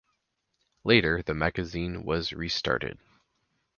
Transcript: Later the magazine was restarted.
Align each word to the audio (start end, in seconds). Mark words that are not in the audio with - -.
Later 0.83 1.21
the 1.21 1.35
magazine 1.35 2.03
was 2.03 2.33
restarted. 2.33 2.97